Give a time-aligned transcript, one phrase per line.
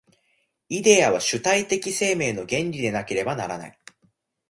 [0.69, 3.79] イデヤは主体的生命の原理でなければならない。